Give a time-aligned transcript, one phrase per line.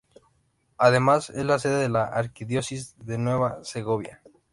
[0.79, 4.19] Además, es la sede de la Arquidiócesis de Nueva Segovia.